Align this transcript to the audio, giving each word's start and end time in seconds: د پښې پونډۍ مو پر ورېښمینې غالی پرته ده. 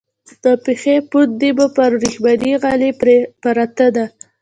د 0.43 0.45
پښې 0.63 0.95
پونډۍ 1.09 1.49
مو 1.57 1.65
پر 1.75 1.91
ورېښمینې 1.99 2.53
غالی 2.63 2.91
پرته 3.41 3.87
ده. 3.95 4.05